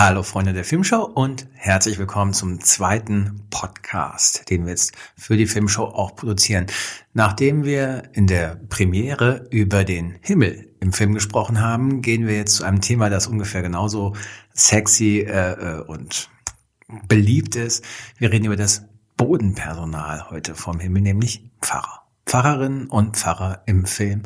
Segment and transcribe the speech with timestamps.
[0.00, 5.46] Hallo Freunde der Filmshow und herzlich willkommen zum zweiten Podcast, den wir jetzt für die
[5.46, 6.66] Filmshow auch produzieren.
[7.14, 12.54] Nachdem wir in der Premiere über den Himmel im Film gesprochen haben, gehen wir jetzt
[12.54, 14.14] zu einem Thema, das ungefähr genauso
[14.54, 16.30] sexy äh, äh und
[17.08, 17.84] beliebt ist.
[18.18, 18.84] Wir reden über das
[19.16, 22.07] Bodenpersonal heute vom Himmel, nämlich Pfarrer.
[22.28, 24.22] Pfarrerinnen und Pfarrer im Film.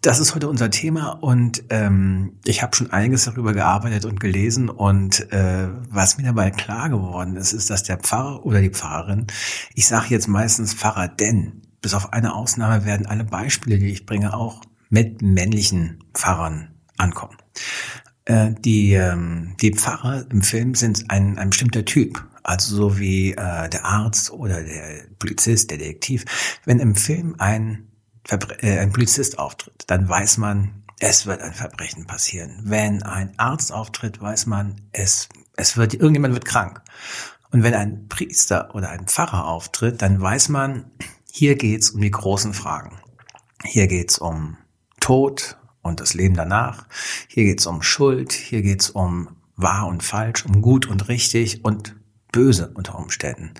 [0.00, 4.70] Das ist heute unser Thema und ähm, ich habe schon einiges darüber gearbeitet und gelesen
[4.70, 9.26] und äh, was mir dabei klar geworden ist, ist, dass der Pfarrer oder die Pfarrerin,
[9.74, 14.06] ich sage jetzt meistens Pfarrer, denn bis auf eine Ausnahme werden alle Beispiele, die ich
[14.06, 17.36] bringe, auch mit männlichen Pfarrern ankommen.
[18.24, 22.24] Äh, die, ähm, die Pfarrer im Film sind ein, ein bestimmter Typ.
[22.42, 26.24] Also so wie äh, der Arzt oder der Polizist, der Detektiv.
[26.64, 27.88] Wenn im Film ein,
[28.24, 32.60] Verbre äh, ein Polizist auftritt, dann weiß man, es wird ein Verbrechen passieren.
[32.64, 36.80] Wenn ein Arzt auftritt, weiß man, es, es wird, irgendjemand wird krank.
[37.50, 40.90] Und wenn ein Priester oder ein Pfarrer auftritt, dann weiß man,
[41.30, 42.98] hier geht's um die großen Fragen.
[43.64, 44.56] Hier geht's um
[45.00, 46.86] Tod und das Leben danach.
[47.28, 48.32] Hier geht's um Schuld.
[48.32, 51.96] Hier geht's um wahr und falsch, um gut und richtig und
[52.32, 53.54] böse unter Umständen.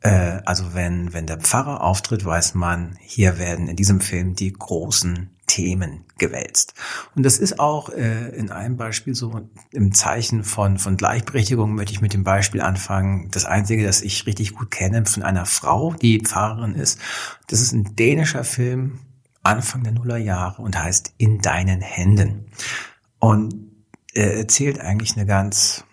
[0.00, 4.52] Äh, also wenn, wenn der Pfarrer auftritt, weiß man, hier werden in diesem Film die
[4.52, 6.74] großen Themen gewälzt.
[7.16, 11.92] Und das ist auch äh, in einem Beispiel so im Zeichen von, von Gleichberechtigung möchte
[11.92, 13.30] ich mit dem Beispiel anfangen.
[13.32, 17.00] Das einzige, das ich richtig gut kenne, von einer Frau, die Pfarrerin ist.
[17.48, 19.00] Das ist ein dänischer Film,
[19.42, 22.46] Anfang der Nullerjahre und heißt In deinen Händen.
[23.18, 23.54] Und
[24.14, 25.84] er erzählt eigentlich eine ganz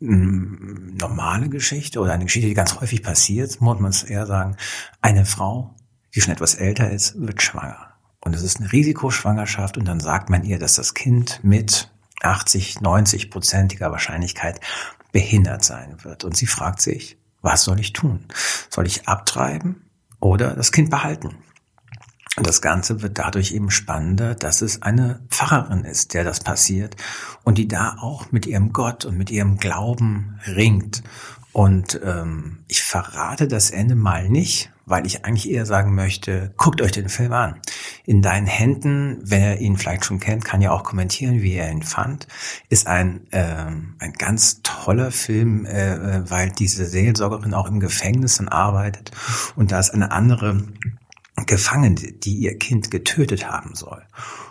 [0.00, 4.56] normale Geschichte oder eine Geschichte, die ganz häufig passiert, muss man es eher sagen,
[5.02, 5.74] eine Frau,
[6.14, 7.92] die schon etwas älter ist, wird schwanger.
[8.20, 11.90] Und es ist eine Risikoschwangerschaft und dann sagt man ihr, dass das Kind mit
[12.22, 14.60] 80, 90 prozentiger Wahrscheinlichkeit
[15.12, 16.24] behindert sein wird.
[16.24, 18.26] Und sie fragt sich, was soll ich tun?
[18.68, 19.82] Soll ich abtreiben
[20.18, 21.36] oder das Kind behalten?
[22.36, 26.96] Das Ganze wird dadurch eben spannender, dass es eine Pfarrerin ist, der das passiert
[27.42, 31.02] und die da auch mit ihrem Gott und mit ihrem Glauben ringt.
[31.52, 36.80] Und ähm, ich verrate das Ende mal nicht, weil ich eigentlich eher sagen möchte, guckt
[36.80, 37.60] euch den Film an.
[38.06, 41.82] In deinen Händen, ihr ihn vielleicht schon kennt, kann ja auch kommentieren, wie er ihn
[41.82, 42.28] fand,
[42.68, 43.66] ist ein, äh,
[43.98, 49.10] ein ganz toller Film, äh, äh weil diese Seelsorgerin auch im Gefängnis dann arbeitet
[49.56, 50.68] und da ist eine andere
[51.46, 54.02] Gefangene, die ihr Kind getötet haben soll.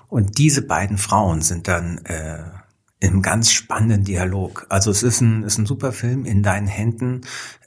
[0.08, 2.40] Und diese beiden Frauen sind dann äh,
[3.00, 4.66] im ganz spannenden Dialog.
[4.70, 7.22] Also es ist ein, ist ein super Film in deinen Händen.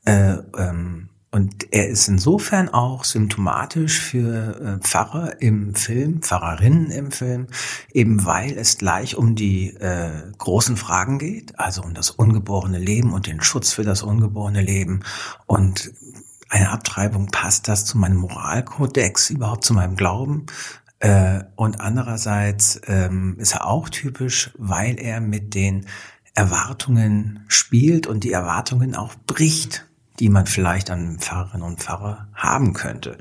[0.04, 7.10] Äh, ähm, und er ist insofern auch symptomatisch für äh, Pfarrer im Film, Pfarrerinnen im
[7.10, 7.46] Film,
[7.90, 13.14] eben weil es gleich um die äh, großen Fragen geht, also um das ungeborene Leben
[13.14, 15.00] und den Schutz für das ungeborene Leben
[15.46, 15.94] und
[16.52, 20.46] eine Abtreibung, passt das zu meinem Moralkodex, überhaupt zu meinem Glauben?
[20.98, 25.86] Äh, und andererseits ähm, ist er auch typisch, weil er mit den
[26.34, 29.86] Erwartungen spielt und die Erwartungen auch bricht,
[30.18, 33.16] die man vielleicht an einem Pfarrerin und Pfarrer haben könnte.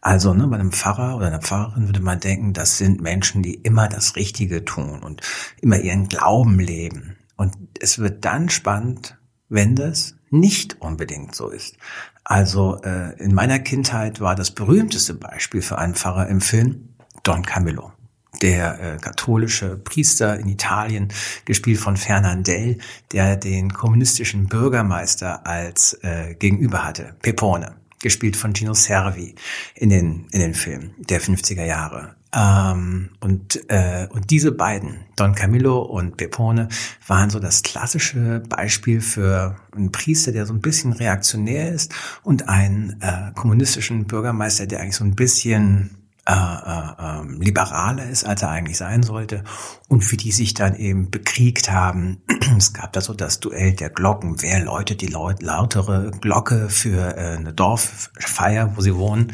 [0.00, 3.54] Also ne, bei einem Pfarrer oder einer Pfarrerin würde man denken, das sind Menschen, die
[3.54, 5.20] immer das Richtige tun und
[5.60, 7.16] immer ihren Glauben leben.
[7.36, 9.16] Und es wird dann spannend,
[9.48, 11.76] wenn das nicht unbedingt so ist.
[12.24, 16.88] Also äh, in meiner Kindheit war das berühmteste Beispiel für einen Pfarrer im Film
[17.22, 17.92] Don Camillo.
[18.40, 21.08] Der äh, katholische Priester in Italien,
[21.44, 22.78] gespielt von Fernandel,
[23.12, 29.34] der den kommunistischen Bürgermeister als äh, Gegenüber hatte, Pepone, gespielt von Gino Servi
[29.74, 32.16] in den, in den Filmen der 50er Jahre.
[32.34, 36.68] Ähm, und, äh, und diese beiden, Don Camillo und Pepone,
[37.06, 42.48] waren so das klassische Beispiel für einen Priester, der so ein bisschen reaktionär ist und
[42.48, 48.42] einen äh, kommunistischen Bürgermeister, der eigentlich so ein bisschen äh, äh, ähm, liberaler ist, als
[48.42, 49.42] er eigentlich sein sollte
[49.88, 52.22] und für die sich dann eben bekriegt haben.
[52.56, 54.40] es gab da so das Duell der Glocken.
[54.40, 59.32] Wer läutet die laut, lautere Glocke für äh, eine Dorffeier, wo sie wohnen?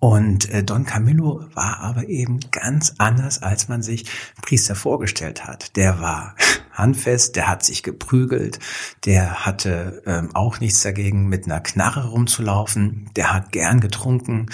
[0.00, 4.06] Und äh, Don Camillo war aber eben ganz anders, als man sich
[4.40, 5.76] Priester vorgestellt hat.
[5.76, 6.34] Der war
[6.72, 8.58] handfest, der hat sich geprügelt,
[9.04, 14.46] der hatte ähm, auch nichts dagegen, mit einer Knarre rumzulaufen, der hat gern getrunken,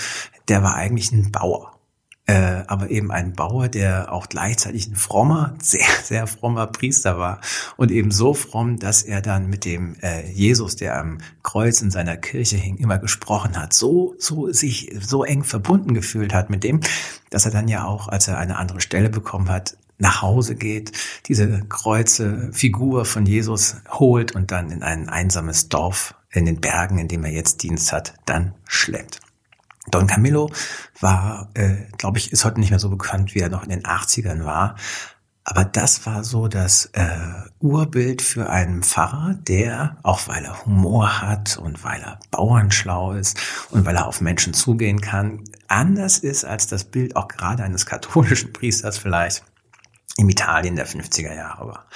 [0.48, 1.75] der war eigentlich ein Bauer
[2.26, 7.40] äh, aber eben ein Bauer, der auch gleichzeitig ein frommer, sehr, sehr frommer Priester war
[7.76, 11.90] und eben so fromm, dass er dann mit dem äh, Jesus, der am Kreuz in
[11.90, 16.64] seiner Kirche hing, immer gesprochen hat, so, so sich so eng verbunden gefühlt hat mit
[16.64, 16.81] dem,
[17.31, 20.93] dass er dann ja auch, als er eine andere Stelle bekommen hat, nach Hause geht,
[21.26, 26.99] diese kreuze Figur von Jesus holt und dann in ein einsames Dorf in den Bergen,
[26.99, 29.20] in dem er jetzt Dienst hat, dann schleppt.
[29.90, 30.50] Don Camillo
[31.00, 33.84] war, äh, glaube ich, ist heute nicht mehr so bekannt, wie er noch in den
[33.84, 34.76] 80ern war.
[35.48, 37.06] Aber das war so das äh,
[37.60, 43.38] Urbild für einen Pfarrer, der, auch weil er Humor hat und weil er bauernschlau ist
[43.70, 47.86] und weil er auf Menschen zugehen kann, anders ist als das Bild auch gerade eines
[47.86, 49.44] katholischen Priesters vielleicht
[50.18, 51.86] im Italien der 50er Jahre war.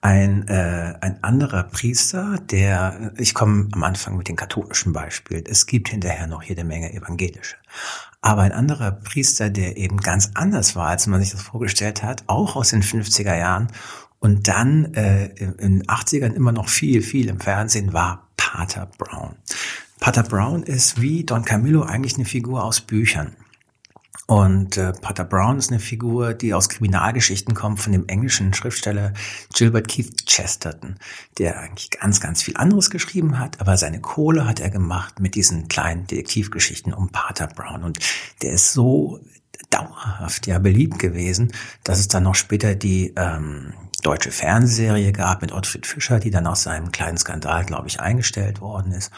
[0.00, 5.66] Ein, äh, ein anderer Priester, der, ich komme am Anfang mit den katholischen Beispielen, es
[5.66, 7.56] gibt hinterher noch jede Menge evangelische.
[8.20, 12.24] Aber ein anderer Priester, der eben ganz anders war, als man sich das vorgestellt hat,
[12.26, 13.68] auch aus den 50er Jahren
[14.18, 19.36] und dann äh, in den 80ern immer noch viel, viel im Fernsehen war Pater Brown.
[20.00, 23.36] Pater Brown ist wie Don Camillo eigentlich eine Figur aus Büchern.
[24.28, 29.14] Und äh, Pater Brown ist eine Figur, die aus Kriminalgeschichten kommt von dem englischen Schriftsteller
[29.54, 30.96] Gilbert Keith Chesterton,
[31.38, 35.34] der eigentlich ganz, ganz viel anderes geschrieben hat, aber seine Kohle hat er gemacht mit
[35.34, 37.82] diesen kleinen Detektivgeschichten um Pater Brown.
[37.82, 38.00] Und
[38.42, 39.18] der ist so
[39.70, 41.50] dauerhaft ja beliebt gewesen,
[41.82, 43.72] dass es dann noch später die ähm,
[44.02, 48.60] deutsche Fernsehserie gab mit Ottfried Fischer, die dann aus seinem kleinen Skandal, glaube ich, eingestellt
[48.60, 49.10] worden ist.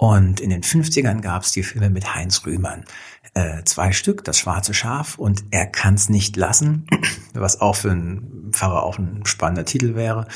[0.00, 2.86] Und in den 50ern gab es die Filme mit Heinz Rühmann.
[3.34, 6.86] Äh, zwei Stück, das schwarze Schaf und er kann es nicht lassen,
[7.34, 10.26] was auch für einen Pfarrer auch ein spannender Titel wäre,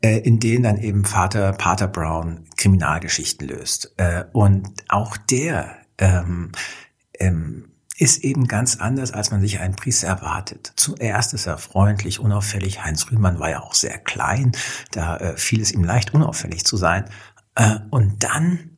[0.00, 3.92] äh, in denen dann eben Vater Pater Brown Kriminalgeschichten löst.
[3.98, 6.50] Äh, und auch der ähm,
[7.20, 7.70] ähm,
[8.00, 10.72] ist eben ganz anders, als man sich einen Priester erwartet.
[10.76, 12.82] Zuerst ist er freundlich, unauffällig.
[12.82, 14.52] Heinz Rühmann war ja auch sehr klein,
[14.90, 17.04] da äh, fiel es ihm leicht, unauffällig zu sein.
[17.54, 18.70] Äh, und dann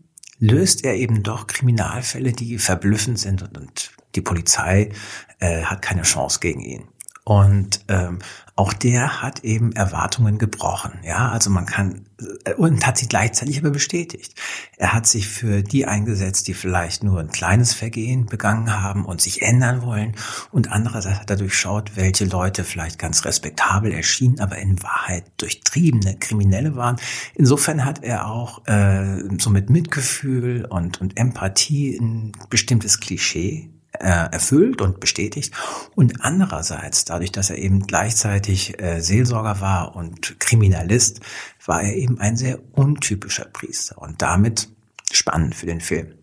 [0.42, 4.90] löst er eben doch Kriminalfälle, die verblüffend sind und, und die Polizei
[5.38, 6.88] äh, hat keine Chance gegen ihn.
[7.22, 8.18] Und ähm,
[8.54, 10.98] auch der hat eben Erwartungen gebrochen.
[11.02, 12.04] Ja, also man kann
[12.44, 14.34] äh, und hat sie gleichzeitig aber bestätigt.
[14.76, 19.22] Er hat sich für die eingesetzt, die vielleicht nur ein kleines Vergehen begangen haben und
[19.22, 20.14] sich ändern wollen.
[20.50, 26.18] Und andererseits hat er durchschaut, welche Leute vielleicht ganz respektabel erschienen, aber in Wahrheit durchtriebene
[26.18, 26.96] Kriminelle waren.
[27.34, 34.80] Insofern hat er auch äh, so mit Mitgefühl und, und Empathie ein bestimmtes Klischee erfüllt
[34.80, 35.54] und bestätigt.
[35.94, 41.20] Und andererseits, dadurch, dass er eben gleichzeitig äh, Seelsorger war und Kriminalist,
[41.66, 44.68] war er eben ein sehr untypischer Priester und damit
[45.12, 46.14] spannend für den Film.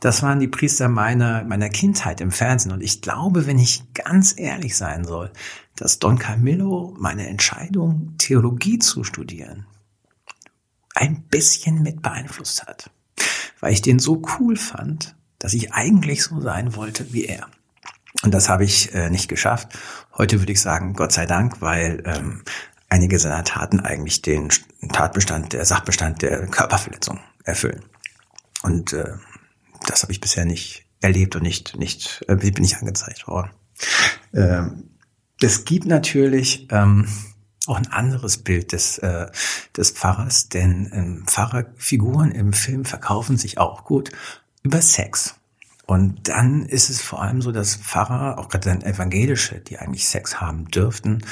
[0.00, 2.72] Das waren die Priester meiner, meiner Kindheit im Fernsehen.
[2.72, 5.30] Und ich glaube, wenn ich ganz ehrlich sein soll,
[5.76, 9.66] dass Don Camillo meine Entscheidung, Theologie zu studieren,
[10.94, 12.90] ein bisschen mit beeinflusst hat.
[13.60, 17.48] Weil ich den so cool fand dass ich eigentlich so sein wollte wie er.
[18.22, 19.76] Und das habe ich äh, nicht geschafft.
[20.16, 22.42] Heute würde ich sagen, Gott sei Dank, weil ähm,
[22.88, 24.50] einige seiner Taten eigentlich den
[24.92, 27.82] Tatbestand, der Sachbestand der Körperverletzung erfüllen.
[28.62, 29.14] Und äh,
[29.88, 33.50] das habe ich bisher nicht erlebt und nicht, nicht, äh, bin nicht angezeigt worden.
[34.32, 34.90] Ähm,
[35.40, 37.08] es gibt natürlich ähm,
[37.66, 39.26] auch ein anderes Bild des, äh,
[39.76, 44.12] des Pfarrers, denn ähm, Pfarrerfiguren im Film verkaufen sich auch gut
[44.62, 45.36] über Sex.
[45.86, 50.08] Und dann ist es vor allem so, dass Pfarrer, auch gerade dann Evangelische, die eigentlich
[50.08, 51.24] Sex haben dürften,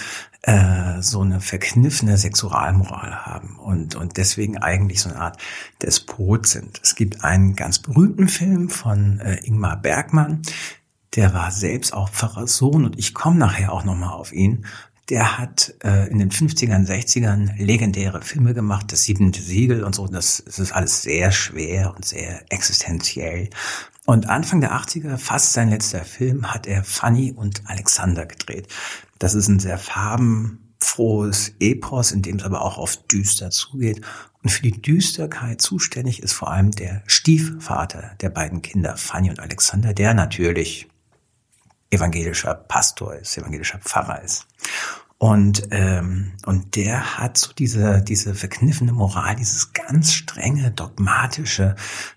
[0.43, 5.41] äh, so eine verkniffene Sexualmoral haben und, und deswegen eigentlich so eine Art
[5.82, 6.81] Despot sind.
[6.82, 10.43] Es gibt einen ganz berühmten Film von äh, Ingmar Bergmann,
[11.15, 14.67] der war selbst auch Pfarrers Sohn und ich komme nachher auch nochmal auf ihn.
[15.10, 20.06] Der hat äh, in den 50ern, 60ern legendäre Filme gemacht, das siebente Siegel und so.
[20.06, 23.50] Das, das ist alles sehr schwer und sehr existenziell.
[24.06, 28.69] Und Anfang der 80er, fast sein letzter Film, hat er Fanny und Alexander gedreht.
[29.19, 34.00] Das ist ein sehr farbenfrohes Epos, in dem es aber auch oft düster zugeht.
[34.43, 39.40] Und für die Düsterkeit zuständig ist vor allem der Stiefvater der beiden Kinder, Fanny und
[39.40, 40.88] Alexander, der natürlich
[41.91, 44.47] evangelischer Pastor ist, evangelischer Pfarrer ist.
[45.23, 51.77] Und, ähm, und der hat so diese, diese verkniffene Moral, dieses ganz strenge, dogmatische,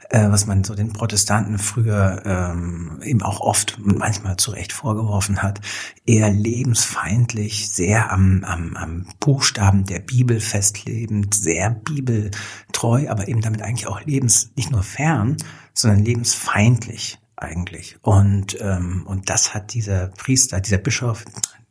[0.10, 4.72] äh, was man so den Protestanten früher ähm, eben auch oft und manchmal zu Recht
[4.72, 5.60] vorgeworfen hat,
[6.06, 13.64] eher lebensfeindlich, sehr am, am, am Buchstaben der Bibel festlebend, sehr bibeltreu, aber eben damit
[13.64, 15.36] eigentlich auch lebens, nicht nur fern,
[15.74, 17.98] sondern lebensfeindlich eigentlich.
[18.02, 21.26] Und, ähm, und das hat dieser Priester, dieser Bischof,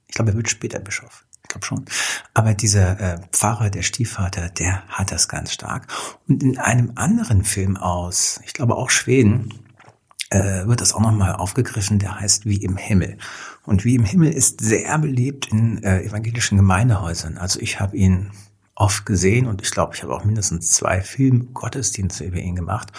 [0.07, 1.25] ich glaube, er wird später Bischof.
[1.43, 1.85] Ich glaube schon.
[2.35, 5.87] Aber dieser äh, Pfarrer, der Stiefvater, der hat das ganz stark.
[6.29, 9.53] Und in einem anderen Film aus, ich glaube auch Schweden,
[10.31, 13.19] äh, wird das auch nochmal aufgegriffen, der heißt Wie im Himmel.
[13.65, 17.39] Und Wie im Himmel ist sehr beliebt in äh, evangelischen Gemeindehäusern.
[17.39, 18.31] Also ich habe ihn
[18.75, 22.93] oft gesehen und ich glaube, ich habe auch mindestens zwei Film-Gottesdienste über ihn gemacht.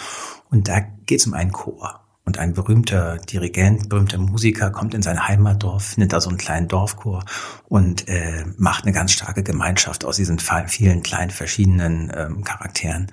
[0.50, 2.03] Und da geht es um einen Chor.
[2.26, 6.68] Und ein berühmter Dirigent, berühmter Musiker kommt in sein Heimatdorf, findet da so einen kleinen
[6.68, 7.24] Dorfchor
[7.68, 13.08] und äh, macht eine ganz starke Gemeinschaft aus diesen vielen kleinen verschiedenen ähm, Charakteren.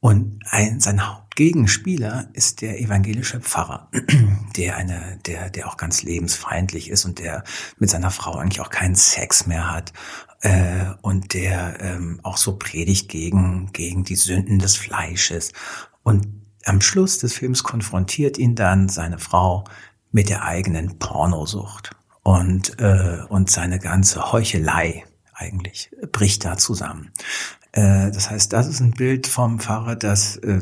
[0.00, 3.90] Und ein, sein Hauptgegenspieler ist der evangelische Pfarrer,
[4.56, 7.44] der eine, der, der auch ganz lebensfeindlich ist und der
[7.78, 9.92] mit seiner Frau eigentlich auch keinen Sex mehr hat
[10.40, 15.52] äh, und der ähm, auch so predigt gegen gegen die Sünden des Fleisches.
[16.02, 19.64] Und am Schluss des Films konfrontiert ihn dann seine Frau
[20.12, 21.90] mit der eigenen Pornosucht
[22.22, 27.12] und äh, und seine ganze Heuchelei eigentlich bricht da zusammen.
[27.76, 30.60] Äh, das heißt, das ist ein Bild vom Pfarrer, das äh,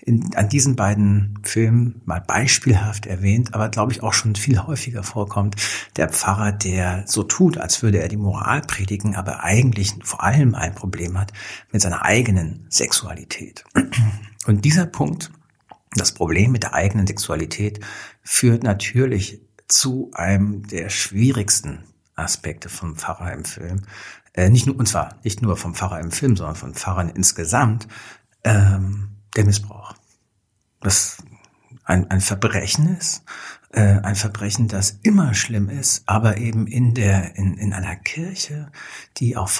[0.00, 5.02] in, an diesen beiden Filmen mal beispielhaft erwähnt, aber glaube ich auch schon viel häufiger
[5.02, 5.56] vorkommt.
[5.96, 10.54] Der Pfarrer, der so tut, als würde er die Moral predigen, aber eigentlich vor allem
[10.54, 11.34] ein Problem hat
[11.70, 13.64] mit seiner eigenen Sexualität.
[14.46, 15.30] Und dieser Punkt,
[15.96, 17.80] das Problem mit der eigenen Sexualität,
[18.22, 21.84] führt natürlich zu einem der schwierigsten
[22.14, 23.82] Aspekte vom Pfarrer im Film,
[24.34, 27.88] äh, nicht nur, und zwar nicht nur vom Pfarrer im Film, sondern von Pfarrern insgesamt,
[28.42, 29.94] ähm, der Missbrauch.
[30.80, 31.18] Das
[31.84, 33.24] ein, ein Verbrechen ist,
[33.70, 38.70] äh, ein Verbrechen, das immer schlimm ist, aber eben in der, in, in einer Kirche,
[39.18, 39.50] die auf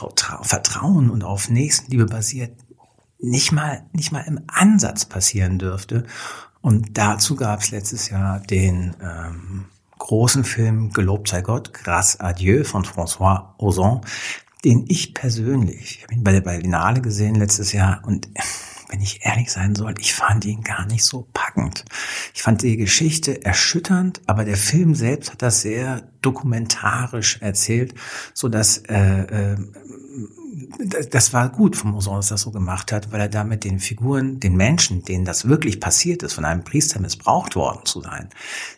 [0.42, 2.52] Vertrauen und auf Nächstenliebe basiert,
[3.24, 6.04] nicht mal, nicht mal im Ansatz passieren dürfte.
[6.60, 9.66] Und dazu gab es letztes Jahr den ähm,
[9.98, 14.00] großen Film Gelobt sei Gott, Grâce à Dieu von François Ozon,
[14.64, 18.28] den ich persönlich, ich habe ihn bei der Berlinale gesehen letztes Jahr und
[18.90, 21.84] wenn ich ehrlich sein soll, ich fand ihn gar nicht so packend.
[22.32, 27.94] Ich fand die Geschichte erschütternd, aber der Film selbst hat das sehr dokumentarisch erzählt,
[28.34, 29.56] so dass äh, äh,
[31.10, 34.40] das war gut von Moson, dass das so gemacht hat, weil er damit den Figuren,
[34.40, 38.28] den Menschen, denen das wirklich passiert ist, von einem Priester missbraucht worden zu sein,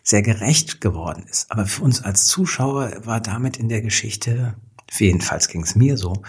[0.03, 1.51] sehr gerecht geworden ist.
[1.51, 4.55] Aber für uns als Zuschauer war damit in der Geschichte
[4.99, 6.23] jedenfalls ging es mir so,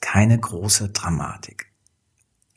[0.00, 1.66] keine große Dramatik.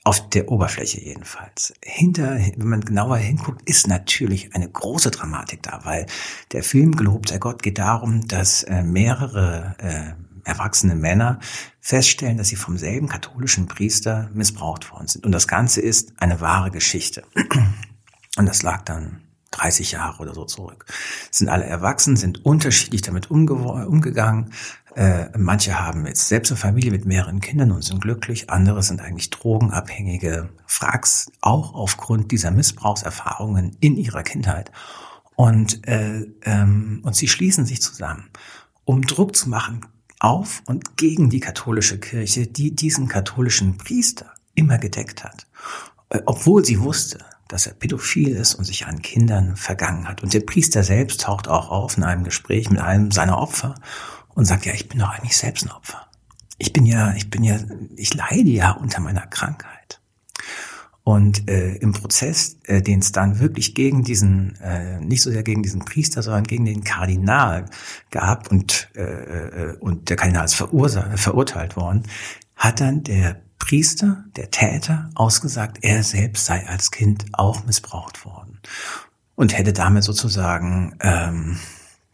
[0.03, 1.73] Auf der Oberfläche jedenfalls.
[1.83, 6.05] Hinter, wenn man genauer hinguckt, ist natürlich eine große Dramatik da, weil
[6.51, 11.39] der Film Gelobt sei Gott geht darum, dass äh, mehrere äh, erwachsene Männer
[11.81, 15.25] feststellen, dass sie vom selben katholischen Priester missbraucht worden sind.
[15.25, 17.23] Und das Ganze ist eine wahre Geschichte.
[18.37, 19.21] Und das lag dann
[19.51, 20.85] 30 Jahre oder so zurück.
[21.31, 24.51] Sind alle erwachsen, sind unterschiedlich damit umge umgegangen,
[24.95, 28.49] äh, manche haben jetzt selbst eine Familie mit mehreren Kindern und sind glücklich.
[28.49, 34.71] Andere sind eigentlich drogenabhängige Fracks, auch aufgrund dieser Missbrauchserfahrungen in ihrer Kindheit.
[35.35, 38.29] Und, äh, ähm, und sie schließen sich zusammen,
[38.85, 39.85] um Druck zu machen
[40.25, 45.45] auf und gegen die katholische Kirche, die diesen katholischen Priester immer gedeckt hat.
[46.09, 50.23] Äh, obwohl sie wusste, dass er pädophil ist und sich an Kindern vergangen hat.
[50.23, 53.75] Und der Priester selbst taucht auch auf in einem Gespräch mit einem seiner Opfer
[54.33, 56.07] und sagt, ja, ich bin doch eigentlich selbst ein Opfer.
[56.57, 57.59] Ich bin ja, ich bin ja,
[57.95, 59.74] ich leide ja unter meiner Krankheit.
[61.05, 65.43] Und äh, im Prozess, äh, den es dann wirklich gegen diesen, äh, nicht so sehr
[65.43, 67.65] gegen diesen Priester, sondern gegen den Kardinal
[68.09, 72.03] gab und, äh, äh und der Kardinal ist verurteilt worden,
[72.55, 78.59] hat dann der Priester, der Täter, ausgesagt, er selbst sei als Kind auch missbraucht worden
[79.35, 81.59] und hätte damit sozusagen ähm,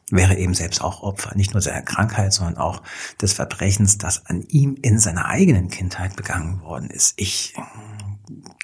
[0.10, 2.84] wäre eben selbst auch Opfer, nicht nur seiner Krankheit, sondern auch
[3.22, 7.14] des Verbrechens, das an ihm in seiner eigenen Kindheit begangen worden ist.
[7.16, 7.54] Ich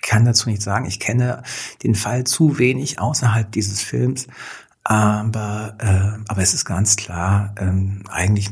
[0.01, 1.43] kann dazu nicht sagen, ich kenne
[1.83, 4.27] den Fall zu wenig außerhalb dieses Films,
[4.83, 8.51] aber, äh, aber es ist ganz klar, ähm, eigentlich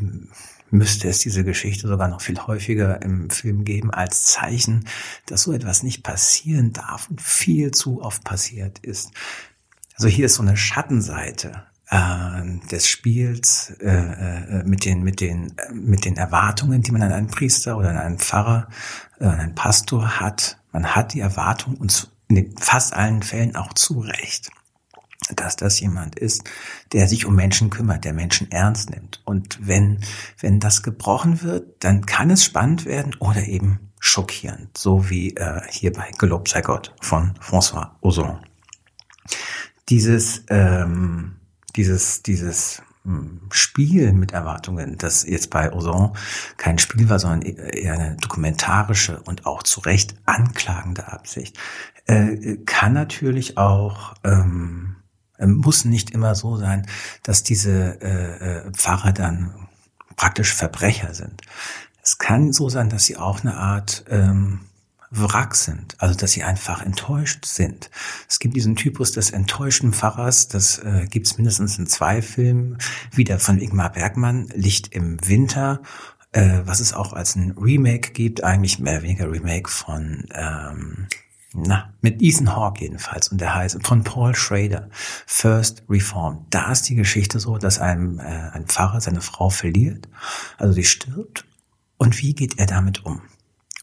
[0.69, 4.86] müsste es diese Geschichte sogar noch viel häufiger im Film geben als Zeichen,
[5.25, 9.12] dass so etwas nicht passieren darf und viel zu oft passiert ist.
[9.95, 15.55] Also hier ist so eine Schattenseite äh, des Spiels äh, äh, mit den mit den
[15.72, 18.67] mit den Erwartungen, die man an einen Priester oder an einen Pfarrer,
[19.19, 20.57] äh, an einen Pastor hat.
[20.75, 24.50] Man hat die Erwartung und in fast allen Fällen auch zu Recht,
[25.34, 26.44] dass das jemand ist,
[26.91, 29.22] der sich um Menschen kümmert, der Menschen ernst nimmt.
[29.24, 30.01] Und wenn
[30.38, 35.62] wenn das gebrochen wird, dann kann es spannend werden oder eben schockierend, so wie äh,
[35.70, 38.46] hier bei Gelobt sei Gott von François Ozon.
[39.88, 41.38] Dieses ähm,
[41.77, 42.82] dieses, dieses
[43.51, 46.15] Spiel mit Erwartungen, das jetzt bei Ozon
[46.57, 51.57] kein Spiel war, sondern eher eine dokumentarische und auch zu Recht anklagende Absicht,
[52.05, 54.95] äh, kann natürlich auch ähm,
[55.38, 56.88] Ähm, muss nicht immer so sein,
[57.24, 59.53] dass diese äh, äh, Pfarrer dann
[60.15, 61.41] praktisch Verbrecher sind.
[62.01, 64.62] Es kann so sein, dass sie auch eine Art ähm,
[65.17, 67.89] Wrack sind, also dass sie einfach enttäuscht sind.
[68.27, 72.77] Es gibt diesen Typus des enttäuschten Pfarrers, das äh, gibt es mindestens in zwei Filmen,
[73.12, 75.81] wieder von Ingmar Bergmann, Licht im Winter,
[76.31, 81.07] äh, was es auch als ein Remake gibt, eigentlich mehr oder weniger Remake von ähm,
[81.55, 84.89] na, mit Ethan Hawke jedenfalls und der heißt von Paul Schrader,
[85.25, 86.45] First Reform.
[86.50, 90.10] Da ist die Geschichte so, dass ein, äh, ein Pfarrer seine Frau verliert,
[90.57, 91.45] also sie stirbt.
[91.98, 93.22] Und wie geht er damit um?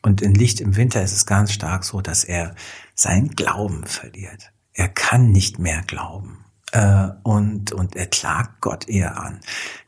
[0.03, 2.55] Und in Licht im Winter ist es ganz stark so, dass er
[2.95, 4.53] seinen Glauben verliert.
[4.75, 6.45] Er kann nicht mehr glauben.
[6.73, 9.41] Äh, und, und er klagt Gott eher an,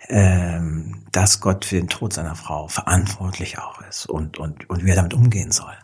[0.09, 4.90] ähm, dass Gott für den Tod seiner Frau verantwortlich auch ist und, und, und wie
[4.90, 5.75] er damit umgehen soll.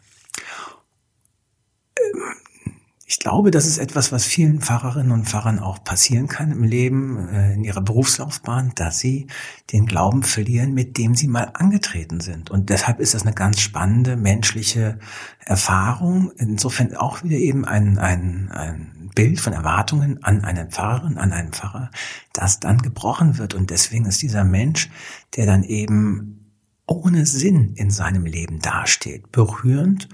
[3.11, 7.29] Ich glaube, das ist etwas, was vielen Pfarrerinnen und Pfarrern auch passieren kann im Leben,
[7.31, 9.27] äh, in ihrer Berufslaufbahn, dass sie
[9.73, 12.51] den Glauben verlieren, mit dem sie mal angetreten sind.
[12.53, 15.01] Und deshalb ist das eine ganz spannende menschliche
[15.45, 16.31] Erfahrung.
[16.37, 21.51] Insofern auch wieder eben ein, ein, ein Bild von Erwartungen an eine Pfarrerin, an einen
[21.53, 21.91] Pfarrer,
[22.33, 23.55] das dann gebrochen wird.
[23.55, 24.89] Und deswegen ist dieser Mensch,
[25.35, 26.53] der dann eben
[26.87, 30.09] ohne Sinn in seinem Leben dasteht, berührend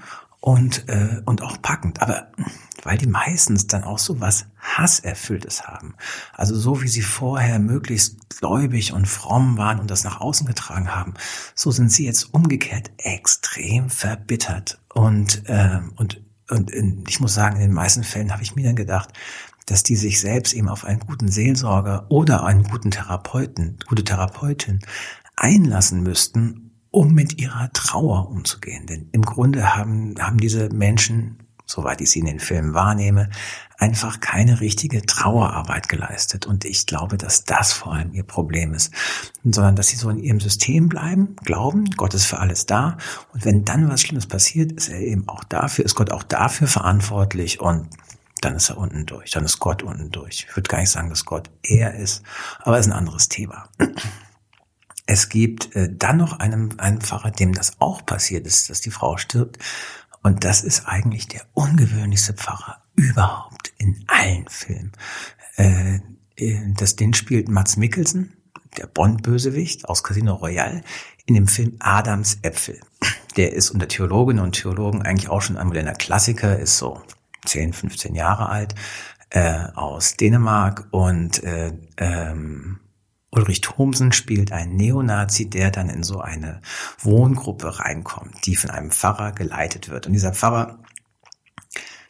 [0.47, 2.01] und, äh, und auch packend.
[2.01, 2.29] Aber
[2.85, 5.97] weil die meistens dann auch so was Hasserfülltes haben.
[6.35, 10.95] Also so wie sie vorher möglichst gläubig und fromm waren und das nach außen getragen
[10.95, 11.15] haben,
[11.57, 14.79] so sind sie jetzt umgekehrt extrem verbittert.
[14.95, 18.67] Und, äh, und, und in, ich muss sagen, in den meisten Fällen habe ich mir
[18.67, 19.13] dann gedacht,
[19.67, 24.79] dass die sich selbst eben auf einen guten Seelsorger oder einen guten Therapeuten, gute Therapeutin
[25.35, 26.66] einlassen müssten,
[26.97, 28.87] um mit ihrer Trauer umzugehen.
[28.87, 31.37] Denn im Grunde haben, haben diese Menschen,
[31.67, 33.29] soweit ich sie in den Filmen wahrnehme,
[33.77, 36.47] einfach keine richtige Trauerarbeit geleistet.
[36.47, 38.95] Und ich glaube, dass das vor allem ihr Problem ist.
[39.45, 42.97] Sondern, dass sie so in ihrem System bleiben, glauben, Gott ist für alles da.
[43.35, 46.67] Und wenn dann was Schlimmes passiert, ist er eben auch dafür, ist Gott auch dafür
[46.67, 47.91] verantwortlich und
[48.41, 50.47] dann ist er unten durch, dann ist Gott unten durch.
[50.49, 52.23] Ich würde gar nicht sagen, dass Gott er ist,
[52.61, 53.69] aber ist ein anderes Thema.
[55.07, 58.91] Es gibt äh, dann noch einen, einen Pfarrer, dem das auch passiert ist, dass die
[58.91, 59.59] Frau stirbt.
[60.23, 64.93] Und das ist eigentlich der ungewöhnlichste Pfarrer überhaupt in allen Filmen.
[65.57, 66.01] Äh,
[66.37, 68.33] äh das, den spielt Mats Mikkelsen,
[68.77, 70.83] der Bond-Bösewicht aus Casino Royale,
[71.27, 72.81] in dem Film Adams Äpfel.
[73.37, 77.01] Der ist unter Theologinnen und Theologen eigentlich auch schon ein moderner Klassiker, ist so
[77.45, 78.75] 10, 15 Jahre alt,
[79.31, 82.81] äh, aus Dänemark und äh, ähm,
[83.37, 86.63] Ulrich Thomsen spielt einen Neonazi, der dann in so eine
[87.01, 90.07] Wohngruppe reinkommt, die von einem Pfarrer geleitet wird.
[90.07, 90.79] Und dieser Pfarrer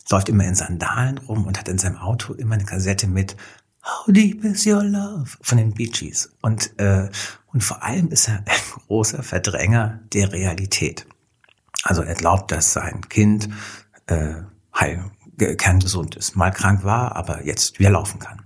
[0.08, 3.36] läuft immer in Sandalen rum und hat in seinem Auto immer eine Kassette mit
[3.82, 6.30] How deep is your love von den Bee Gees.
[6.42, 7.08] Und, äh,
[7.52, 11.06] und vor allem ist er ein großer Verdränger der Realität.
[11.82, 13.48] Also er glaubt, dass sein Kind
[14.06, 14.34] äh,
[14.74, 15.10] heil,
[15.58, 18.42] kerngesund ist, mal krank war, aber jetzt wieder laufen kann.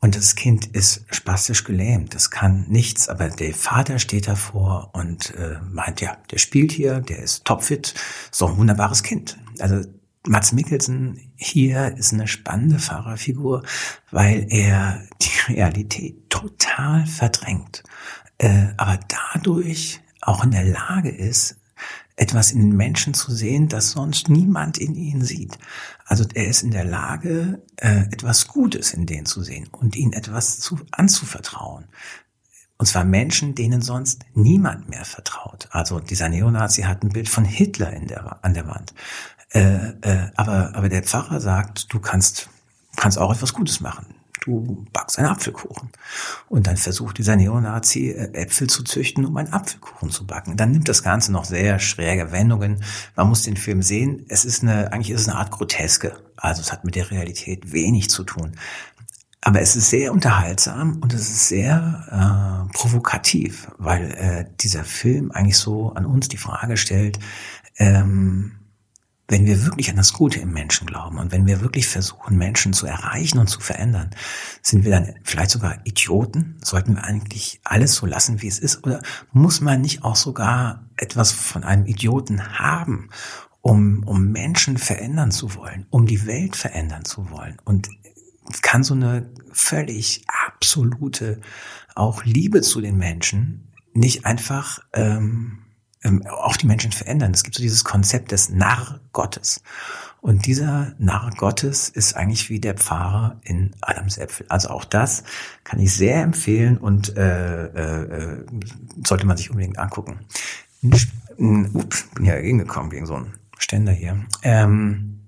[0.00, 5.34] Und das Kind ist spastisch gelähmt, das kann nichts, aber der Vater steht davor und
[5.34, 7.94] äh, meint, ja, der spielt hier, der ist topfit,
[8.30, 9.38] so ein wunderbares Kind.
[9.58, 9.82] Also
[10.24, 13.64] Mats Mikkelsen hier ist eine spannende Fahrerfigur,
[14.10, 17.82] weil er die Realität total verdrängt,
[18.38, 21.56] äh, aber dadurch auch in der Lage ist,
[22.18, 25.56] etwas in den Menschen zu sehen, das sonst niemand in ihnen sieht.
[26.04, 30.12] Also er ist in der Lage, äh, etwas Gutes in denen zu sehen und ihnen
[30.12, 31.86] etwas zu, anzuvertrauen.
[32.76, 35.68] Und zwar Menschen, denen sonst niemand mehr vertraut.
[35.70, 38.94] Also dieser Neonazi hat ein Bild von Hitler in der, an der Wand.
[39.50, 42.48] Äh, äh, aber, aber der Pfarrer sagt, du kannst,
[42.96, 45.90] kannst auch etwas Gutes machen du backst einen Apfelkuchen.
[46.48, 50.56] Und dann versucht dieser Neonazi äh, Äpfel zu züchten, um einen Apfelkuchen zu backen.
[50.56, 52.82] Dann nimmt das Ganze noch sehr schräge Wendungen.
[53.16, 54.24] Man muss den Film sehen.
[54.28, 56.16] Es ist eine, eigentlich ist es eine Art Groteske.
[56.36, 58.52] Also es hat mit der Realität wenig zu tun.
[59.40, 65.30] Aber es ist sehr unterhaltsam und es ist sehr äh, provokativ, weil äh, dieser Film
[65.30, 67.18] eigentlich so an uns die Frage stellt,
[67.78, 68.57] ähm,
[69.28, 72.72] wenn wir wirklich an das Gute im Menschen glauben und wenn wir wirklich versuchen, Menschen
[72.72, 74.10] zu erreichen und zu verändern,
[74.62, 76.56] sind wir dann vielleicht sogar Idioten?
[76.64, 78.84] Sollten wir eigentlich alles so lassen, wie es ist?
[78.84, 83.10] Oder muss man nicht auch sogar etwas von einem Idioten haben,
[83.60, 87.58] um, um Menschen verändern zu wollen, um die Welt verändern zu wollen?
[87.64, 87.90] Und
[88.62, 91.40] kann so eine völlig absolute
[91.94, 95.58] auch Liebe zu den Menschen nicht einfach ähm,
[96.04, 97.32] ähm, auch die Menschen verändern.
[97.32, 99.62] Es gibt so dieses Konzept des Narr Gottes.
[100.20, 104.46] Und dieser Narr Gottes ist eigentlich wie der Pfarrer in Adams Äpfel.
[104.48, 105.22] Also auch das
[105.64, 108.46] kann ich sehr empfehlen und äh, äh,
[109.06, 110.20] sollte man sich unbedingt angucken.
[110.82, 114.24] Ups, bin ja gegengekommen gegen so einen Ständer hier.
[114.42, 115.20] Ähm,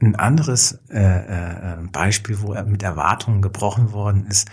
[0.00, 4.48] ein anderes äh, äh, Beispiel, wo er mit Erwartungen gebrochen worden ist,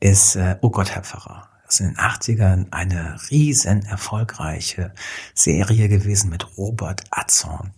[0.00, 1.47] ist äh, Oh Gott, Herr Pfarrer.
[1.68, 4.92] Ist in den 80ern eine riesen erfolgreiche
[5.34, 7.72] Serie gewesen mit Robert Atzorn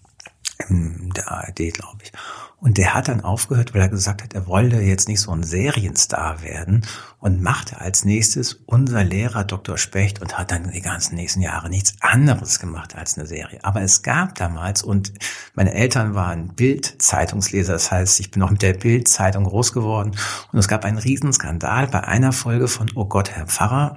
[0.69, 2.13] in der ARD, glaube ich.
[2.61, 5.43] Und der hat dann aufgehört, weil er gesagt hat, er wollte jetzt nicht so ein
[5.43, 6.83] Serienstar werden
[7.19, 9.79] und machte als nächstes unser Lehrer Dr.
[9.79, 13.61] Specht und hat dann die ganzen nächsten Jahre nichts anderes gemacht als eine Serie.
[13.63, 15.15] Aber es gab damals und
[15.55, 20.15] meine Eltern waren Bild-Zeitungsleser, das heißt, ich bin auch mit der Bild-Zeitung groß geworden
[20.53, 23.97] und es gab einen Riesenskandal bei einer Folge von Oh Gott, Herr Pfarrer.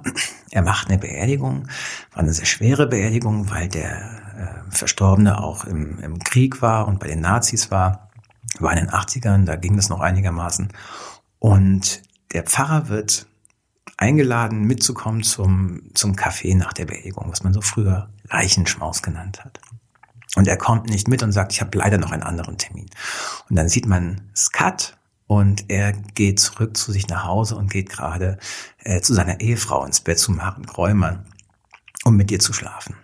[0.50, 1.68] Er macht eine Beerdigung,
[2.12, 3.90] war eine sehr schwere Beerdigung, weil der
[4.38, 8.08] äh, Verstorbene auch im, im Krieg war und bei den Nazis war.
[8.58, 10.68] War in den 80ern, da ging das noch einigermaßen.
[11.38, 13.26] Und der Pfarrer wird
[13.96, 19.60] eingeladen, mitzukommen zum, zum Café nach der Beerdigung, was man so früher Leichenschmaus genannt hat.
[20.36, 22.90] Und er kommt nicht mit und sagt, ich habe leider noch einen anderen Termin.
[23.48, 27.88] Und dann sieht man Skat und er geht zurück zu sich nach Hause und geht
[27.88, 28.38] gerade
[28.78, 31.24] äh, zu seiner Ehefrau ins Bett, zu Maren Kräumann,
[32.04, 32.96] um mit ihr zu schlafen.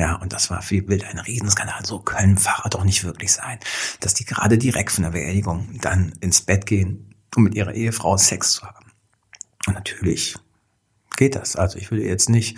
[0.00, 1.84] Ja, und das war für die Bild ein Riesenskandal.
[1.84, 3.58] So können Pfarrer doch nicht wirklich sein,
[4.00, 8.16] dass die gerade direkt von der Beerdigung dann ins Bett gehen, um mit ihrer Ehefrau
[8.16, 8.92] Sex zu haben.
[9.66, 10.36] Und natürlich
[11.18, 11.54] geht das.
[11.54, 12.56] Also ich würde jetzt nicht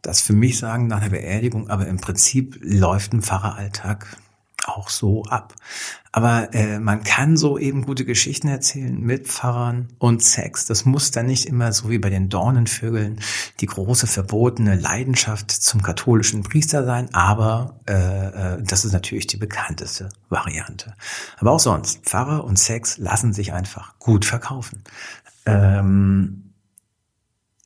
[0.00, 4.16] das für mich sagen nach der Beerdigung, aber im Prinzip läuft ein Pfarreralltag
[4.68, 5.54] auch so ab.
[6.12, 10.64] Aber äh, man kann so eben gute Geschichten erzählen mit Pfarrern und Sex.
[10.64, 13.20] Das muss dann nicht immer so wie bei den Dornenvögeln
[13.60, 19.36] die große verbotene Leidenschaft zum katholischen Priester sein, aber äh, äh, das ist natürlich die
[19.36, 20.94] bekannteste Variante.
[21.38, 24.82] Aber auch sonst, Pfarrer und Sex lassen sich einfach gut verkaufen.
[25.44, 26.54] Ähm,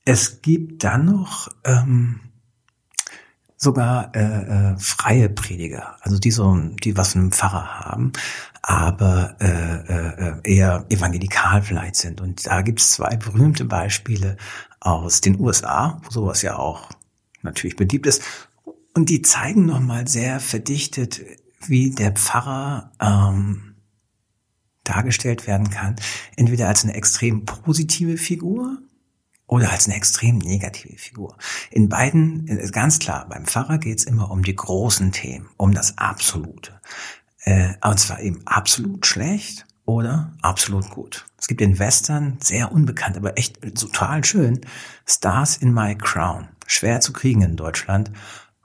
[0.04, 2.20] es gibt dann noch ähm,
[3.62, 8.12] sogar äh, äh, freie Prediger, also die so, die was von einem Pfarrer haben,
[8.62, 12.23] aber äh, äh, eher evangelikal vielleicht sind.
[12.23, 14.38] Und da gibt's zwei berühmte Beispiele
[14.81, 16.88] aus den USA, wo sowas ja auch
[17.42, 18.23] natürlich beliebt ist.
[18.94, 21.20] Und die zeigen nochmal sehr verdichtet,
[21.66, 23.75] wie der Pfarrer ähm,
[24.85, 25.96] dargestellt werden kann,
[26.37, 28.79] entweder als eine extrem positive Figur,
[29.50, 31.36] oder als eine extrem negative Figur.
[31.72, 35.74] In beiden ist ganz klar, beim Pfarrer geht es immer um die großen Themen, um
[35.74, 36.80] das Absolute.
[37.40, 41.26] Äh, und zwar eben absolut schlecht oder absolut gut.
[41.36, 44.60] Es gibt den Western, sehr unbekannt, aber echt total schön,
[45.04, 46.46] Stars in My Crown.
[46.68, 48.12] Schwer zu kriegen in Deutschland.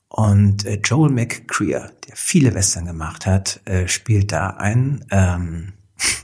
[0.07, 5.73] Und äh, Joel McCrea, der viele Western gemacht hat, äh, spielt da einen ähm,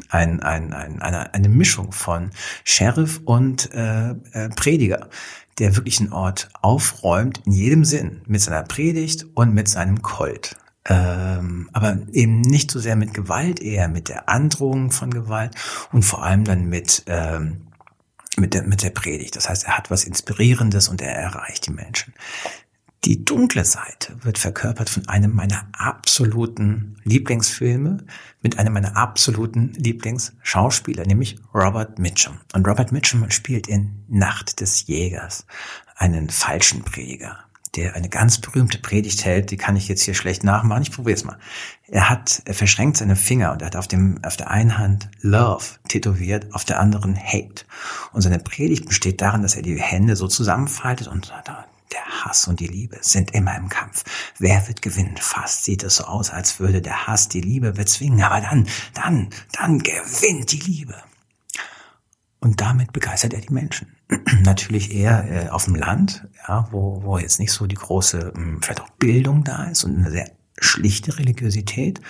[0.10, 2.32] ein, ein, ein, eine, eine Mischung von
[2.64, 5.10] Sheriff und äh, äh, Prediger,
[5.60, 10.56] der wirklich einen Ort aufräumt in jedem Sinn, mit seiner Predigt und mit seinem Colt.
[10.86, 15.54] Ähm, aber eben nicht so sehr mit Gewalt, eher mit der Androhung von Gewalt
[15.92, 17.68] und vor allem dann mit, ähm,
[18.38, 19.36] mit, der, mit der Predigt.
[19.36, 22.14] Das heißt, er hat was Inspirierendes und er erreicht die Menschen.
[23.04, 28.06] Die dunkle Seite wird verkörpert von einem meiner absoluten Lieblingsfilme
[28.44, 32.38] mit einem meiner absoluten Lieblingsschauspieler, nämlich Robert Mitchum.
[32.54, 35.48] Und Robert Mitchum spielt in Nacht des Jägers
[35.96, 37.40] einen falschen Prediger,
[37.76, 40.84] der eine ganz berühmte Predigt hält, die kann ich jetzt hier schlecht nachmachen.
[40.84, 41.40] Ich probiere es mal.
[41.88, 45.10] Er hat, er verschränkt seine Finger und er hat auf dem, auf der einen Hand
[45.22, 47.66] Love tätowiert, auf der anderen Hate.
[48.14, 51.34] Und seine Predigt besteht darin, dass er die Hände so zusammenfaltet und
[51.94, 54.04] der Hass und die Liebe sind immer im Kampf.
[54.40, 55.18] Wer wird gewinnen?
[55.18, 58.24] Fast sieht es so aus, als würde der Hass die Liebe bezwingen.
[58.24, 60.96] Aber dann, dann, dann gewinnt die Liebe.
[62.40, 63.96] Und damit begeistert er die Menschen.
[64.42, 68.62] Natürlich eher äh, auf dem Land, ja, wo, wo jetzt nicht so die große, hm,
[68.62, 72.02] vielleicht auch Bildung da ist und eine sehr schlichte Religiosität.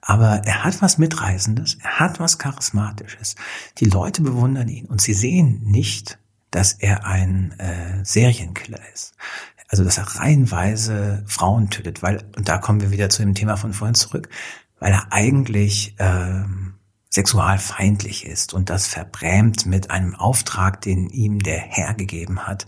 [0.00, 3.34] Aber er hat was Mitreißendes, er hat was Charismatisches.
[3.78, 6.18] Die Leute bewundern ihn und sie sehen nicht
[6.50, 9.14] dass er ein äh, Serienkiller ist.
[9.68, 13.56] Also dass er reihenweise Frauen tötet, weil, und da kommen wir wieder zu dem Thema
[13.56, 14.28] von vorhin zurück,
[14.78, 16.74] weil er eigentlich ähm,
[17.10, 22.66] sexualfeindlich ist und das verbrämt mit einem Auftrag, den ihm der Herr gegeben hat,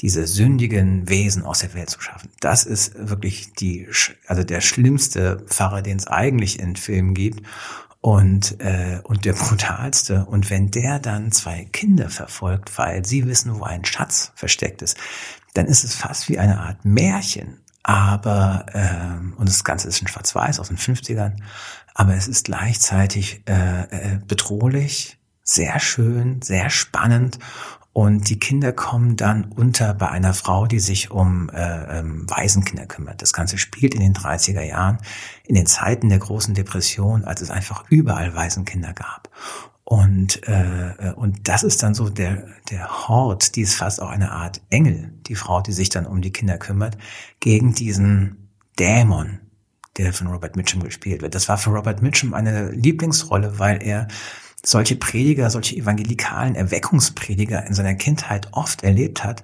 [0.00, 2.30] diese sündigen Wesen aus der Welt zu schaffen.
[2.40, 3.88] Das ist wirklich die,
[4.26, 7.46] also der schlimmste Pfarrer, den es eigentlich in Filmen gibt
[8.00, 10.24] und, äh, und der brutalste.
[10.24, 14.96] Und wenn der dann zwei Kinder verfolgt, weil sie wissen, wo ein Schatz versteckt ist,
[15.54, 17.60] dann ist es fast wie eine Art Märchen.
[17.82, 21.36] aber ähm, und das Ganze ist in Schwarz-Weiß aus den 50ern,
[21.94, 27.38] aber es ist gleichzeitig äh, äh, bedrohlich, sehr schön, sehr spannend
[28.00, 32.86] und die Kinder kommen dann unter bei einer Frau, die sich um äh, ähm, Waisenkinder
[32.86, 33.20] kümmert.
[33.20, 34.96] Das Ganze spielt in den 30er Jahren,
[35.44, 39.28] in den Zeiten der großen Depression, als es einfach überall Waisenkinder gab.
[39.84, 44.08] Und, äh, äh, und das ist dann so der, der Hort, die ist fast auch
[44.08, 46.96] eine Art Engel, die Frau, die sich dann um die Kinder kümmert,
[47.38, 49.40] gegen diesen Dämon,
[49.98, 51.34] der von Robert Mitchum gespielt wird.
[51.34, 54.08] Das war für Robert Mitchum eine Lieblingsrolle, weil er
[54.64, 59.42] solche Prediger, solche evangelikalen Erweckungsprediger in seiner Kindheit oft erlebt hat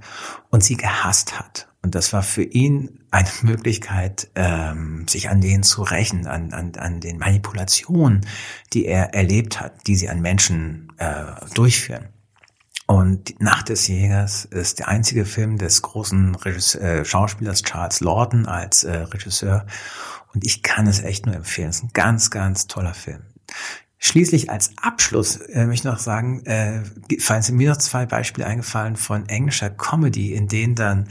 [0.51, 1.69] und sie gehasst hat.
[1.83, 6.73] Und das war für ihn eine Möglichkeit, ähm, sich an denen zu rächen, an, an,
[6.77, 8.27] an den Manipulationen,
[8.73, 12.09] die er erlebt hat, die sie an Menschen äh, durchführen.
[12.87, 18.47] Und Nacht des Jägers ist der einzige Film des großen Regisseur, äh, Schauspielers Charles Lawton
[18.47, 19.67] als äh, Regisseur.
[20.33, 21.71] Und ich kann es echt nur empfehlen.
[21.71, 23.23] Es ist ein ganz, ganz toller Film.
[23.99, 26.83] Schließlich als Abschluss äh, möchte ich noch sagen, äh,
[27.19, 31.09] fallen sind mir noch zwei Beispiele eingefallen von englischer Comedy, in denen dann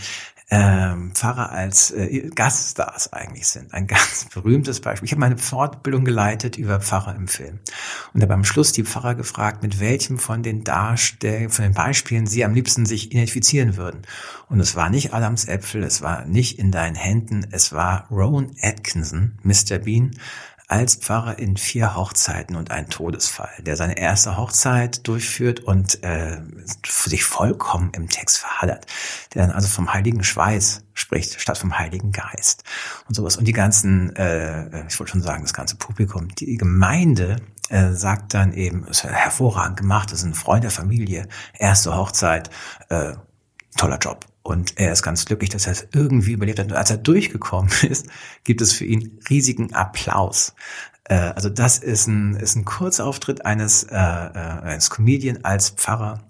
[0.52, 3.74] ähm, Pfarrer als äh, Gaststars eigentlich sind.
[3.74, 5.06] Ein ganz berühmtes Beispiel.
[5.06, 7.60] Ich habe meine Fortbildung geleitet über Pfarrer im Film.
[8.13, 12.28] Und habe am Schluss die Pfarrer gefragt, mit welchem von den Darstell von den Beispielen
[12.28, 14.04] sie am liebsten sich identifizieren würden.
[14.48, 18.52] Und es war nicht Adams Äpfel, es war nicht in deinen Händen, es war Rowan
[18.62, 19.80] Atkinson, Mr.
[19.80, 20.12] Bean,
[20.67, 26.41] als Pfarrer in vier Hochzeiten und ein Todesfall, der seine erste Hochzeit durchführt und äh,
[26.86, 28.88] sich vollkommen im Text verhallert,
[29.34, 32.63] der dann also vom Heiligen Schweiß spricht statt vom Heiligen Geist
[33.08, 33.38] und sowas.
[33.38, 37.36] Und die ganzen, äh, ich wollte schon sagen, das ganze Publikum, die Gemeinde
[37.69, 42.49] äh, sagt dann eben, ist hervorragend gemacht, das ist ein Freund der Familie, erste Hochzeit,
[42.89, 43.13] äh,
[43.78, 44.25] toller Job.
[44.45, 46.67] Und er ist ganz glücklich, dass er es irgendwie überlebt hat.
[46.67, 48.05] Und als er durchgekommen ist,
[48.43, 50.53] gibt es für ihn riesigen Applaus.
[51.05, 56.21] Äh, also das ist ein, ist ein Kurzauftritt eines, äh, äh, eines Comedian als Pfarrer,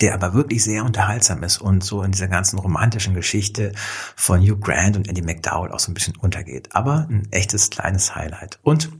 [0.00, 3.72] der aber wirklich sehr unterhaltsam ist und so in dieser ganzen romantischen Geschichte
[4.14, 6.68] von Hugh Grant und Andy McDowell auch so ein bisschen untergeht.
[6.76, 8.60] Aber ein echtes kleines Highlight.
[8.62, 8.90] Und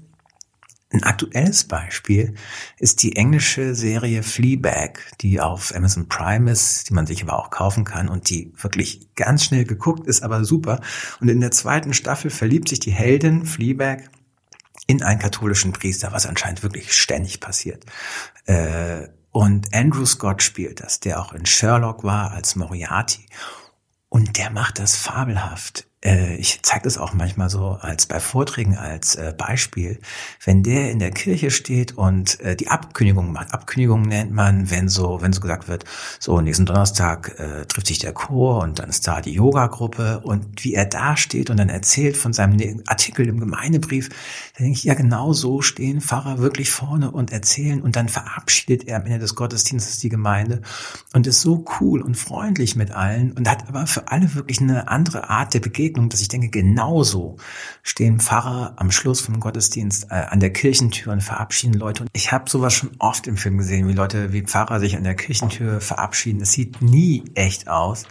[0.92, 2.35] ein aktuelles Beispiel
[2.79, 7.50] ist die englische Serie Fleabag, die auf Amazon Prime ist, die man sich aber auch
[7.50, 10.81] kaufen kann und die wirklich ganz schnell geguckt ist, aber super.
[11.20, 14.11] Und in der zweiten Staffel verliebt sich die Heldin Fleabag
[14.88, 17.87] in einen katholischen Priester, was anscheinend wirklich ständig passiert.
[18.46, 23.26] Äh, und Andrew Scott spielt das, der auch in Sherlock war als Moriarty.
[24.09, 29.16] Und der macht das fabelhaft ich zeige das auch manchmal so als bei Vorträgen als
[29.16, 29.98] äh, Beispiel,
[30.42, 33.52] wenn der in der Kirche steht und äh, die Abkündigung macht.
[33.52, 35.84] Abkündigung nennt man, wenn so, wenn so gesagt wird,
[36.18, 40.64] so nächsten Donnerstag äh, trifft sich der Chor und dann ist da die Yoga-Gruppe und
[40.64, 44.08] wie er da steht und dann erzählt von seinem ne-, Artikel im Gemeindebrief,
[44.56, 48.88] dann denke ich, ja genau so stehen Pfarrer wirklich vorne und erzählen und dann verabschiedet
[48.88, 50.62] er am Ende des Gottesdienstes die Gemeinde
[51.12, 54.88] und ist so cool und freundlich mit allen und hat aber für alle wirklich eine
[54.88, 57.37] andere Art der Begegnung Begegnung, dass ich denke, genauso
[57.83, 62.05] stehen Pfarrer am Schluss vom Gottesdienst äh, an der Kirchentür und verabschieden Leute.
[62.05, 65.05] Und ich habe sowas schon oft im Film gesehen, wie Leute, wie Pfarrer sich an
[65.05, 66.40] der Kirchentür verabschieden.
[66.40, 68.07] Es sieht nie echt aus.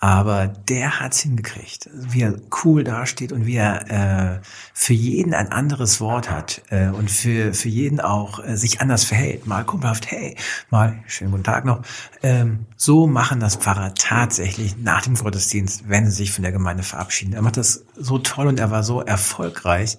[0.00, 4.40] Aber der hat's hingekriegt, wie er cool dasteht und wie er äh,
[4.72, 9.02] für jeden ein anderes Wort hat äh, und für, für jeden auch äh, sich anders
[9.02, 9.48] verhält.
[9.48, 10.36] Mal kumpelhaft, hey,
[10.70, 11.82] mal schönen guten Tag noch.
[12.22, 16.84] Ähm, so machen das Pfarrer tatsächlich nach dem Gottesdienst, wenn sie sich von der Gemeinde
[16.84, 17.32] verabschieden.
[17.32, 19.98] Er macht das so toll und er war so erfolgreich,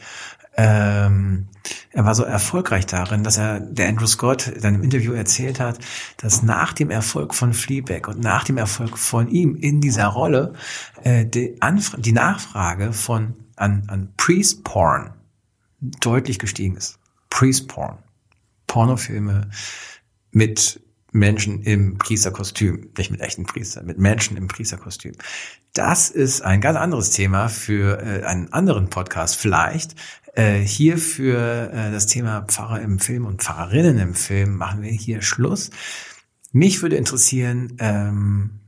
[0.60, 1.48] ähm,
[1.92, 5.80] er war so erfolgreich darin, dass er, der Andrew Scott in einem Interview erzählt hat,
[6.18, 10.54] dass nach dem Erfolg von Fleabag und nach dem Erfolg von ihm in dieser Rolle
[11.04, 15.14] äh, die, Anfra die Nachfrage von an, an Priest Porn
[15.80, 17.00] deutlich gestiegen ist.
[17.30, 17.98] Priest Porn.
[18.68, 19.50] Pornofilme
[20.32, 25.14] mit Menschen im Priesterkostüm, nicht mit echten Priestern, mit Menschen im Priesterkostüm.
[25.74, 29.96] Das ist ein ganz anderes Thema für äh, einen anderen Podcast vielleicht.
[30.34, 34.92] Äh, hier für äh, das Thema Pfarrer im Film und Pfarrerinnen im Film machen wir
[34.92, 35.70] hier Schluss.
[36.52, 38.60] Mich würde interessieren, ähm,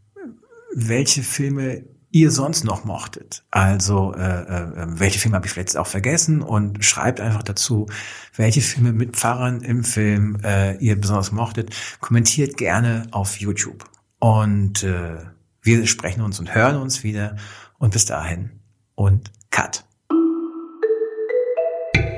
[0.74, 3.43] welche Filme ihr sonst noch mochtet.
[3.52, 4.67] Also äh, äh,
[5.00, 7.88] welche Filme habe ich vielleicht auch vergessen und schreibt einfach dazu,
[8.36, 11.74] welche Filme mit Pfarrern im Film äh, ihr besonders mochtet.
[12.02, 13.86] Kommentiert gerne auf YouTube.
[14.19, 15.17] Und äh,
[15.62, 17.38] wir sprechen uns und hören uns wieder.
[17.78, 18.52] Und bis dahin
[18.95, 19.86] und Cut.